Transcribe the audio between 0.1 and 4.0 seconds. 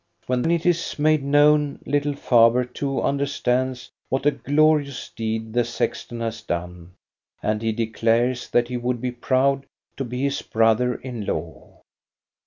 When it is made known, little Faber too under stands